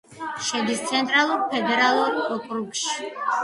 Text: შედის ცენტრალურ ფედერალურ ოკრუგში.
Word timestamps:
შედის 0.45 0.81
ცენტრალურ 0.93 1.45
ფედერალურ 1.53 2.19
ოკრუგში. 2.39 3.11